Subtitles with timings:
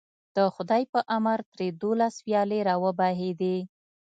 [0.35, 3.57] د خدای په امر ترې دولس ویالې راوبهېدې.